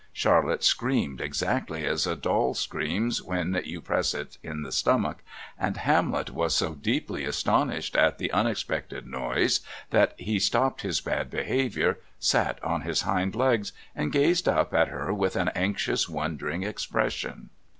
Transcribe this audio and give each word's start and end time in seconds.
Charlotte 0.13 0.63
screamed 0.63 1.21
exactly 1.21 1.85
as 1.85 2.07
a 2.07 2.15
doll 2.15 2.55
screams 2.55 3.21
when 3.21 3.61
you 3.65 3.79
press 3.79 4.15
it 4.15 4.39
in 4.41 4.63
the 4.63 4.71
stomach, 4.71 5.19
and 5.59 5.77
Hamlet 5.77 6.31
was 6.31 6.55
so 6.55 6.73
deeply 6.73 7.23
astonished 7.23 7.95
at 7.95 8.17
the 8.17 8.31
unexpected 8.31 9.05
noise 9.05 9.59
that 9.91 10.15
he 10.17 10.39
stopped 10.39 10.81
his 10.81 11.01
bad 11.01 11.29
behaviour, 11.29 11.99
sat 12.17 12.57
on 12.63 12.81
his 12.81 13.01
hind 13.01 13.35
legs, 13.35 13.73
and 13.95 14.11
gazed 14.11 14.49
up 14.49 14.73
at 14.73 14.87
her 14.87 15.13
with 15.13 15.35
an 15.35 15.49
anxious 15.49 16.09
wondering 16.09 16.63
expression. 16.63 17.51